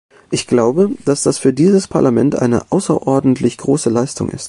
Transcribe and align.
Ich 0.31 0.47
glaube, 0.47 0.89
dass 1.05 1.21
das 1.21 1.37
für 1.37 1.53
dieses 1.53 1.87
Parlament 1.87 2.35
eine 2.35 2.71
außerordentlich 2.71 3.59
große 3.59 3.91
Leistung 3.91 4.29
ist. 4.29 4.39